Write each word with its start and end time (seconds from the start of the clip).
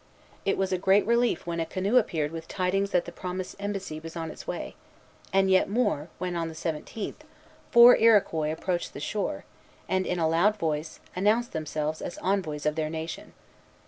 It 0.45 0.57
was 0.57 0.71
a 0.73 0.79
great 0.79 1.05
relief 1.05 1.45
when 1.45 1.59
a 1.59 1.65
canoe 1.67 1.97
appeared 1.97 2.31
with 2.31 2.47
tidings 2.47 2.89
that 2.89 3.05
the 3.05 3.11
promised 3.11 3.55
embassy 3.59 3.99
was 3.99 4.15
on 4.15 4.31
its 4.31 4.47
way; 4.47 4.73
and 5.31 5.47
yet 5.51 5.69
more, 5.69 6.09
when, 6.17 6.35
on 6.35 6.47
the 6.47 6.55
seventeenth, 6.55 7.23
four 7.69 7.95
Iroquois 7.95 8.51
approached 8.51 8.93
the 8.93 8.99
shore, 8.99 9.45
and, 9.87 10.07
in 10.07 10.17
a 10.17 10.27
loud 10.27 10.55
voice, 10.57 11.01
announced 11.15 11.51
themselves 11.51 12.01
as 12.01 12.17
envoys 12.17 12.65
of 12.65 12.73
their 12.73 12.89
nation. 12.89 13.33